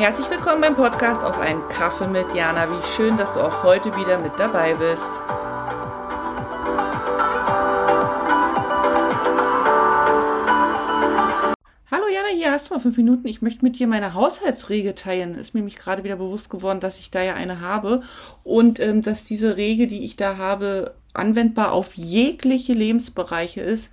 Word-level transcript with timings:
Herzlich 0.00 0.30
willkommen 0.30 0.62
beim 0.62 0.76
Podcast 0.76 1.22
auf 1.22 1.38
einen 1.38 1.60
Kaffee 1.68 2.06
mit 2.06 2.34
Jana. 2.34 2.66
Wie 2.70 2.82
schön, 2.96 3.18
dass 3.18 3.34
du 3.34 3.40
auch 3.40 3.62
heute 3.64 3.94
wieder 3.98 4.16
mit 4.16 4.32
dabei 4.38 4.72
bist. 4.72 5.10
Hallo 11.90 12.06
Jana, 12.10 12.28
hier 12.34 12.50
hast 12.50 12.70
du 12.70 12.74
mal 12.74 12.80
fünf 12.80 12.96
Minuten. 12.96 13.28
Ich 13.28 13.42
möchte 13.42 13.62
mit 13.62 13.78
dir 13.78 13.86
meine 13.86 14.14
Haushaltsregel 14.14 14.94
teilen. 14.94 15.34
Ist 15.34 15.52
mir 15.52 15.58
nämlich 15.58 15.76
gerade 15.76 16.02
wieder 16.02 16.16
bewusst 16.16 16.48
geworden, 16.48 16.80
dass 16.80 16.98
ich 16.98 17.10
da 17.10 17.22
ja 17.22 17.34
eine 17.34 17.60
habe 17.60 18.02
und 18.42 18.80
ähm, 18.80 19.02
dass 19.02 19.24
diese 19.24 19.58
Regel, 19.58 19.86
die 19.86 20.02
ich 20.06 20.16
da 20.16 20.38
habe, 20.38 20.94
anwendbar 21.12 21.72
auf 21.72 21.92
jegliche 21.92 22.72
Lebensbereiche 22.72 23.60
ist 23.60 23.92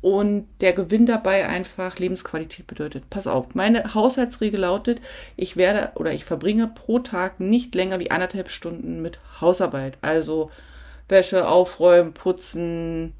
und 0.00 0.46
der 0.60 0.72
Gewinn 0.72 1.06
dabei 1.06 1.48
einfach 1.48 1.98
Lebensqualität 1.98 2.66
bedeutet. 2.66 3.08
Pass 3.10 3.26
auf, 3.26 3.54
meine 3.54 3.94
Haushaltsregel 3.94 4.60
lautet, 4.60 5.00
ich 5.36 5.56
werde 5.56 5.92
oder 5.94 6.12
ich 6.12 6.24
verbringe 6.24 6.68
pro 6.68 6.98
Tag 6.98 7.40
nicht 7.40 7.74
länger 7.74 7.98
wie 7.98 8.10
anderthalb 8.10 8.50
Stunden 8.50 9.02
mit 9.02 9.18
Hausarbeit. 9.40 9.98
Also 10.02 10.50
Wäsche 11.08 11.48
aufräumen, 11.48 12.12
putzen, 12.12 13.14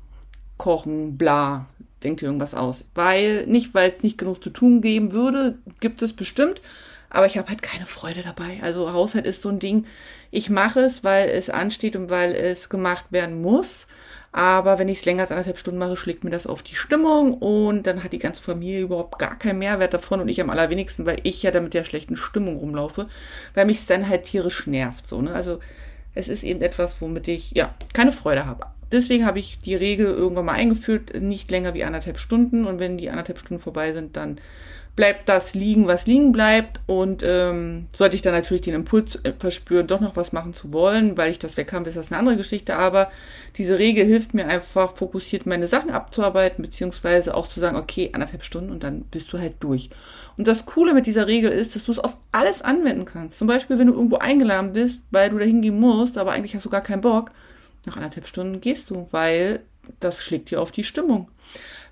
kochen, 0.59 1.17
bla. 1.17 1.67
Denkt 2.03 2.23
ihr 2.23 2.29
irgendwas 2.29 2.55
aus. 2.55 2.85
Weil, 2.95 3.47
nicht 3.47 3.75
weil 3.75 3.91
es 3.91 4.03
nicht 4.03 4.19
genug 4.19 4.43
zu 4.45 4.51
tun 4.51 4.81
geben 4.81 5.13
würde, 5.13 5.59
gibt 5.81 6.03
es 6.03 6.13
bestimmt, 6.13 6.61
aber 7.09 7.27
ich 7.27 7.39
habe 7.39 7.49
halt 7.49 7.63
keine 7.63 7.87
Freude 7.87 8.23
dabei. 8.23 8.59
Also 8.63 8.93
Haushalt 8.93 9.27
ist 9.27 9.43
so 9.43 9.49
ein 9.49 9.59
Ding, 9.59 9.87
ich 10.31 10.51
mache 10.51 10.81
es, 10.81 11.05
weil 11.05 11.29
es 11.31 11.49
ansteht 11.49 11.97
und 11.97 12.11
weil 12.11 12.33
es 12.33 12.69
gemacht 12.69 13.07
werden 13.11 13.41
muss. 13.41 13.87
Aber 14.37 14.79
wenn 14.79 14.89
ich 14.89 14.99
es 14.99 15.05
länger 15.07 15.23
als 15.23 15.31
anderthalb 15.31 15.57
Stunden 15.57 15.79
mache, 15.79 15.97
schlägt 15.97 16.23
mir 16.23 16.29
das 16.29 16.47
auf 16.47 16.63
die 16.63 16.75
Stimmung 16.75 17.33
und 17.33 17.85
dann 17.85 18.05
hat 18.05 18.13
die 18.13 18.19
ganze 18.19 18.43
Familie 18.43 18.83
überhaupt 18.83 19.19
gar 19.19 19.39
keinen 19.39 19.61
Mehrwert 19.61 19.95
davon 19.95 20.21
und 20.21 20.29
ich 20.29 20.43
am 20.43 20.51
allerwenigsten, 20.51 21.07
weil 21.07 21.17
ich 21.23 21.43
ja 21.43 21.51
damit 21.51 21.73
der 21.73 21.85
schlechten 21.85 22.17
Stimmung 22.17 22.59
rumlaufe, 22.59 23.09
weil 23.55 23.65
mich 23.65 23.79
es 23.79 23.87
dann 23.87 24.11
halt 24.11 24.25
tierisch 24.25 24.67
nervt. 24.67 25.07
So, 25.07 25.23
ne? 25.23 25.33
Also 25.33 25.61
es 26.15 26.29
ist 26.29 26.43
eben 26.43 26.61
etwas, 26.61 27.01
womit 27.01 27.29
ich 27.29 27.53
ja 27.53 27.75
keine 27.95 28.13
Freude 28.13 28.45
habe. 28.45 28.67
Deswegen 28.93 29.27
habe 29.27 29.39
ich 29.39 29.59
die 29.59 29.75
Regel 29.75 30.07
irgendwann 30.07 30.47
mal 30.47 30.53
eingeführt, 30.53 31.21
nicht 31.21 31.51
länger 31.51 31.75
wie 31.75 31.85
anderthalb 31.85 32.19
Stunden 32.19 32.67
und 32.67 32.79
wenn 32.79 32.99
die 32.99 33.11
anderthalb 33.11 33.39
Stunden 33.39 33.63
vorbei 33.63 33.93
sind, 33.93 34.17
dann 34.17 34.39
bleibt 34.97 35.29
das 35.29 35.55
liegen, 35.55 35.87
was 35.87 36.07
liegen 36.07 36.33
bleibt. 36.33 36.81
Und 36.87 37.23
ähm, 37.25 37.87
sollte 37.93 38.17
ich 38.17 38.23
dann 38.23 38.33
natürlich 38.33 38.63
den 38.63 38.75
Impuls 38.75 39.17
äh, 39.23 39.33
verspüren, 39.39 39.87
doch 39.87 40.01
noch 40.01 40.17
was 40.17 40.33
machen 40.33 40.55
zu 40.55 40.73
wollen, 40.73 41.17
weil 41.19 41.31
ich 41.31 41.39
das 41.39 41.59
weg 41.59 41.73
habe, 41.73 41.89
ist 41.89 41.97
das 41.97 42.11
eine 42.11 42.19
andere 42.19 42.39
Geschichte. 42.39 42.77
Aber 42.77 43.11
diese 43.59 43.79
Regel 43.79 44.07
hilft 44.07 44.33
mir 44.33 44.49
einfach, 44.49 44.97
fokussiert 44.97 45.47
meine 45.47 45.67
Sachen 45.67 45.91
abzuarbeiten, 45.91 46.65
beziehungsweise 46.65 47.35
auch 47.35 47.47
zu 47.47 47.61
sagen, 47.61 47.77
okay, 47.77 48.11
anderthalb 48.13 48.43
Stunden 48.43 48.71
und 48.71 48.83
dann 48.83 49.03
bist 49.03 49.33
du 49.33 49.39
halt 49.39 49.57
durch. 49.61 49.91
Und 50.39 50.49
das 50.49 50.67
Coole 50.67 50.95
mit 50.95 51.07
dieser 51.07 51.27
Regel 51.27 51.51
ist, 51.51 51.77
dass 51.77 51.85
du 51.85 51.93
es 51.93 51.99
auf 51.99 52.17
alles 52.33 52.63
anwenden 52.63 53.05
kannst. 53.05 53.39
Zum 53.39 53.47
Beispiel, 53.47 53.79
wenn 53.79 53.87
du 53.87 53.95
irgendwo 53.95 54.17
eingeladen 54.17 54.73
bist, 54.73 55.03
weil 55.11 55.31
du 55.31 55.39
da 55.39 55.45
hingehen 55.45 55.79
musst, 55.79 56.17
aber 56.17 56.33
eigentlich 56.33 56.55
hast 56.55 56.65
du 56.65 56.71
gar 56.71 56.83
keinen 56.83 57.03
Bock. 57.03 57.31
Nach 57.87 57.97
anderthalb 57.97 58.27
Stunden 58.27 58.61
gehst 58.61 58.91
du, 58.91 59.09
weil 59.13 59.61
das 60.01 60.23
schlägt 60.23 60.51
dir 60.51 60.61
auf 60.61 60.73
die 60.73 60.85
Stimmung. 60.85 61.29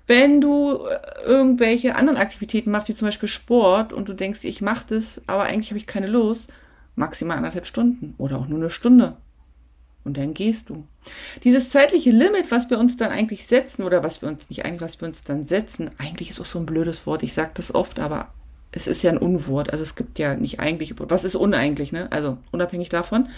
Wenn 0.05 0.39
du 0.39 0.85
äh, 0.85 0.99
irgendwelche 1.25 1.95
anderen 1.95 2.17
Aktivitäten 2.17 2.69
machst, 2.69 2.89
wie 2.89 2.95
zum 2.95 3.07
Beispiel 3.07 3.29
Sport, 3.29 3.91
und 3.91 4.07
du 4.07 4.13
denkst, 4.13 4.43
ich 4.43 4.61
mache 4.61 4.85
das, 4.89 5.21
aber 5.25 5.43
eigentlich 5.43 5.71
habe 5.71 5.79
ich 5.79 5.87
keine 5.87 6.07
Lust, 6.07 6.43
maximal 6.95 7.37
anderthalb 7.37 7.65
Stunden 7.65 8.13
oder 8.17 8.37
auch 8.37 8.47
nur 8.47 8.59
eine 8.59 8.69
Stunde. 8.69 9.17
Und 10.03 10.17
dann 10.17 10.35
gehst 10.35 10.69
du. 10.69 10.85
Dieses 11.43 11.71
zeitliche 11.71 12.11
Limit, 12.11 12.51
was 12.51 12.69
wir 12.69 12.77
uns 12.77 12.95
dann 12.95 13.11
eigentlich 13.11 13.47
setzen, 13.47 13.83
oder 13.83 14.03
was 14.03 14.21
wir 14.21 14.29
uns 14.29 14.47
nicht 14.49 14.63
eigentlich, 14.63 14.81
was 14.81 15.01
wir 15.01 15.07
uns 15.07 15.23
dann 15.23 15.47
setzen, 15.47 15.89
eigentlich 15.97 16.29
ist 16.29 16.39
auch 16.39 16.45
so 16.45 16.59
ein 16.59 16.67
blödes 16.67 17.07
Wort. 17.07 17.23
Ich 17.23 17.33
sage 17.33 17.51
das 17.55 17.73
oft, 17.73 17.99
aber 17.99 18.31
es 18.71 18.85
ist 18.85 19.01
ja 19.01 19.11
ein 19.11 19.17
Unwort. 19.17 19.71
Also 19.71 19.83
es 19.83 19.95
gibt 19.95 20.19
ja 20.19 20.35
nicht 20.35 20.59
eigentlich, 20.59 20.93
was 20.99 21.23
ist 21.23 21.35
uneigentlich, 21.35 21.91
ne? 21.91 22.07
Also 22.11 22.37
unabhängig 22.51 22.89
davon. 22.89 23.29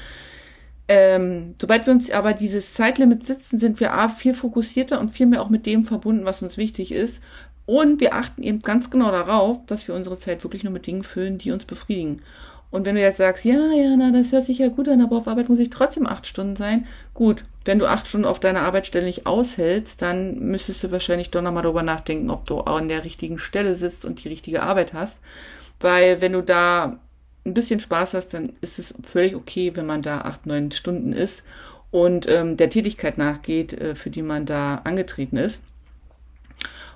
Ähm, 0.88 1.56
sobald 1.62 1.86
wir 1.86 1.94
uns 1.94 2.10
aber 2.12 2.34
dieses 2.34 2.74
Zeitlimit 2.74 3.28
sitzen, 3.28 3.60
sind 3.60 3.80
wir 3.80 3.94
A, 3.94 4.08
viel 4.10 4.34
fokussierter 4.34 5.00
und 5.00 5.10
viel 5.10 5.26
mehr 5.26 5.42
auch 5.42 5.50
mit 5.50 5.66
dem 5.66 5.84
verbunden, 5.84 6.26
was 6.26 6.42
uns 6.42 6.58
wichtig 6.58 6.92
ist. 6.94 7.22
Und 7.66 8.00
wir 8.00 8.14
achten 8.14 8.44
eben 8.44 8.62
ganz 8.62 8.90
genau 8.90 9.12
darauf, 9.12 9.60
dass 9.66 9.88
wir 9.88 9.96
unsere 9.96 10.20
Zeit 10.20 10.44
wirklich 10.44 10.64
nur 10.64 10.72
mit 10.72 10.88
Dingen 10.88 11.04
füllen, 11.04 11.38
die 11.38 11.52
uns 11.52 11.66
befriedigen. 11.66 12.22
Und 12.70 12.86
wenn 12.86 12.96
du 12.96 13.02
jetzt 13.02 13.18
sagst, 13.18 13.46
ja, 13.46 13.72
ja, 13.74 13.96
na, 13.98 14.12
das 14.12 14.32
hört 14.32 14.46
sich 14.46 14.58
ja 14.58 14.68
gut 14.70 14.90
an, 14.90 15.02
aber 15.02 15.18
auf 15.18 15.28
Arbeit 15.28 15.50
muss 15.50 15.60
ich 15.60 15.70
trotzdem 15.70 16.06
acht 16.06 16.28
Stunden 16.28 16.56
sein. 16.56 16.86
Gut, 17.14 17.44
wenn 17.66 17.80
du 17.80 17.86
acht 17.86 18.08
Stunden 18.08 18.28
auf 18.28 18.40
deiner 18.40 18.62
Arbeitsstelle 18.62 19.06
nicht 19.06 19.26
aushältst, 19.26 20.02
dann 20.02 20.40
müsstest 20.40 20.84
du 20.84 20.92
wahrscheinlich 20.92 21.30
doch 21.30 21.42
nochmal 21.42 21.64
darüber 21.64 21.84
nachdenken, 21.84 22.30
ob 22.30 22.46
du 22.46 22.60
an 22.60 22.90
der 22.90 23.06
richtigen 23.06 23.40
Stelle 23.40 23.76
sitzt 23.76 24.06
und 24.06 24.24
die 24.24 24.30
richtige 24.30 24.64
Arbeit 24.64 24.94
hast. 24.94 25.18
Weil 25.80 26.22
wenn 26.22 26.34
du 26.34 26.42
da 26.42 27.00
ein 27.48 27.54
bisschen 27.54 27.80
Spaß 27.80 28.14
hast, 28.14 28.34
dann 28.34 28.54
ist 28.62 28.78
es 28.78 28.94
völlig 29.04 29.36
okay, 29.36 29.76
wenn 29.76 29.86
man 29.86 30.02
da 30.02 30.22
acht, 30.22 30.46
neun 30.46 30.72
Stunden 30.72 31.14
ist 31.14 31.44
und 31.92 32.28
ähm, 32.28 32.58
der 32.58 32.70
Tätigkeit 32.70 33.18
nachgeht, 33.18 33.74
äh, 33.74 33.96
für 33.96 34.10
die 34.10 34.22
man 34.22 34.46
da 34.46 34.82
angetreten 34.84 35.38
ist. 35.38 35.62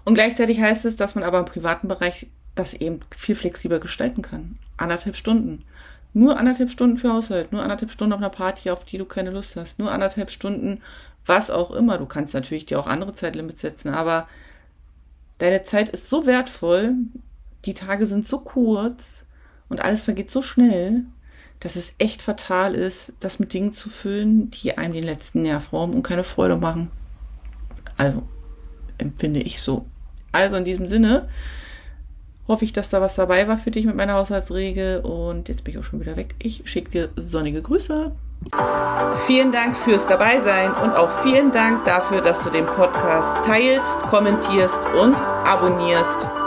Und 0.04 0.16
gleichzeitig 0.16 0.60
heißt 0.60 0.86
es, 0.86 0.96
dass 0.96 1.16
man 1.16 1.24
aber 1.24 1.40
im 1.40 1.46
privaten 1.46 1.88
Bereich 1.88 2.28
das 2.56 2.74
eben 2.74 3.00
viel 3.16 3.36
flexibler 3.36 3.80
gestalten 3.80 4.22
kann. 4.22 4.58
Anderthalb 4.78 5.16
Stunden. 5.16 5.64
Nur 6.14 6.38
anderthalb 6.38 6.72
Stunden 6.72 6.98
für 6.98 7.14
Haushalt, 7.14 7.54
nur 7.54 7.64
anderthalb 7.64 7.92
Stunden 7.92 8.14
auf 8.14 8.20
einer 8.20 8.30
Party, 8.30 8.70
auf 8.70 8.84
die 8.84 8.98
du 8.98 9.06
keine 9.06 9.30
Lust 9.30 9.56
hast, 9.56 9.80
nur 9.80 9.92
anderthalb 9.92 10.30
Stunden, 10.30 10.82
was 11.26 11.50
auch 11.50 11.72
immer. 11.72 11.98
Du 11.98 12.06
kannst 12.06 12.34
natürlich 12.34 12.66
dir 12.66 12.80
auch 12.80 12.88
andere 12.88 13.14
Zeitlimits 13.14 13.62
setzen, 13.62 13.90
aber 13.90 14.28
deine 15.38 15.64
Zeit 15.64 15.90
ist 15.90 16.10
so 16.10 16.26
wertvoll, 16.26 16.96
die 17.64 17.74
Tage 17.74 18.08
sind 18.08 18.28
so 18.28 18.40
kurz, 18.40 19.24
und 19.72 19.82
alles 19.82 20.04
vergeht 20.04 20.30
so 20.30 20.42
schnell, 20.42 21.06
dass 21.60 21.76
es 21.76 21.94
echt 22.00 22.22
fatal 22.22 22.76
ist, 22.76 23.14
das 23.20 23.40
mit 23.40 23.54
Dingen 23.54 23.74
zu 23.74 23.90
füllen, 23.90 24.52
die 24.52 24.78
einem 24.78 24.94
den 24.94 25.04
letzten 25.04 25.44
Nerv 25.44 25.72
rauben 25.72 25.94
und 25.94 26.04
keine 26.04 26.24
Freude 26.24 26.58
machen. 26.58 26.92
Also, 27.98 28.24
empfinde 28.98 29.40
ich 29.40 29.62
so. 29.62 29.86
Also 30.32 30.56
in 30.56 30.66
diesem 30.66 30.88
Sinne 30.88 31.28
hoffe 32.48 32.66
ich, 32.66 32.74
dass 32.74 32.90
da 32.90 33.02
was 33.02 33.16
dabei 33.16 33.48
war 33.48 33.58
für 33.58 33.72
dich 33.72 33.86
mit 33.86 33.96
meiner 33.96 34.16
Haushaltsregel 34.16 35.02
und 35.02 35.50
jetzt 35.50 35.64
bin 35.64 35.74
ich 35.74 35.80
auch 35.80 35.84
schon 35.84 36.00
wieder 36.00 36.18
weg. 36.18 36.36
Ich 36.40 36.64
schicke 36.66 36.92
dir 36.92 37.10
sonnige 37.16 37.62
Grüße. 37.62 38.12
Vielen 39.28 39.52
Dank 39.52 39.78
fürs 39.78 40.08
Dabeisein 40.08 40.74
und 40.74 40.96
auch 40.96 41.22
vielen 41.22 41.52
Dank 41.52 41.86
dafür, 41.86 42.22
dass 42.22 42.42
du 42.42 42.50
den 42.50 42.66
Podcast 42.66 43.46
teilst, 43.46 44.00
kommentierst 44.08 44.80
und 45.00 45.16
abonnierst. 45.16 46.41